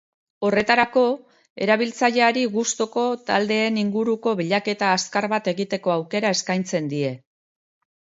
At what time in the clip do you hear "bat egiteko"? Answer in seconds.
5.35-5.95